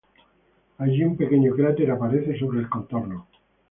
[0.79, 3.27] Allí un pequeño cráter aparece sobre el contorno.